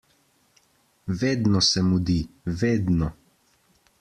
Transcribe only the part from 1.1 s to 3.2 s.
Vedno se mudi, vedno!